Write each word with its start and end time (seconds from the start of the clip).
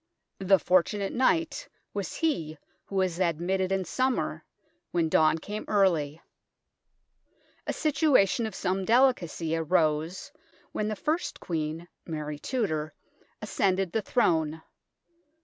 The 0.39 0.57
fortunate 0.57 1.13
knight 1.13 1.69
was 1.93 2.15
he 2.15 2.57
who 2.85 2.95
was 2.95 3.19
admitted 3.19 3.71
in 3.71 3.85
summer, 3.85 4.43
when 4.89 5.09
dawn 5.09 5.37
came 5.37 5.63
early. 5.67 6.19
A 7.67 7.73
situation 7.73 8.47
of 8.47 8.55
some 8.55 8.83
delicacy 8.83 9.55
arose 9.55 10.31
when 10.71 10.87
the 10.87 10.95
first 10.95 11.39
Queen, 11.39 11.87
Mary 12.07 12.39
Tudor, 12.39 12.95
ascended 13.43 13.91
the 13.91 14.01
Throne. 14.01 14.63